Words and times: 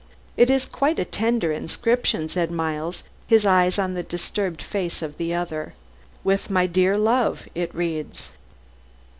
"It 0.35 0.49
is 0.49 0.65
quite 0.65 0.97
a 0.97 1.05
tender 1.05 1.51
inscription," 1.51 2.27
said 2.27 2.49
Miles, 2.49 3.03
his 3.27 3.45
eyes 3.45 3.77
on 3.77 3.93
the 3.93 4.01
disturbed 4.01 4.59
face 4.59 5.03
of 5.03 5.17
the 5.19 5.31
other. 5.35 5.75
"'With 6.23 6.49
my 6.49 6.65
dear 6.65 6.97
love,' 6.97 7.47
it 7.53 7.71
reads." 7.75 8.29